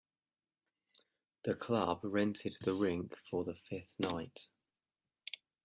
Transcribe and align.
The 1.45 1.53
club 1.53 1.99
rented 2.01 2.57
the 2.61 2.73
rink 2.73 3.15
for 3.29 3.43
the 3.43 3.53
fifth 3.53 3.99
night. 3.99 4.47